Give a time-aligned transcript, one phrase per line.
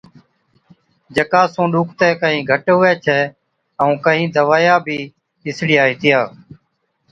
[1.15, 3.19] جڪا سُون ڏُکتَي ڪهِين گھٽ هُوَي ڇَي،
[3.81, 4.99] ائُون ڪهِين دَوائِيا بِي
[5.49, 6.19] اِسڙِيا هِتِيا،